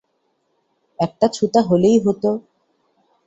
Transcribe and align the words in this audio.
একটা 0.99 1.27
ছুতা 1.27 1.61
হলেই 1.61 1.97
হতো। 2.05 2.29